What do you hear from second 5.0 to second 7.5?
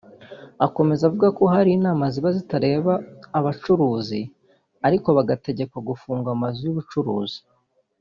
bagategekwa gufunga amazu y’ubucuruzi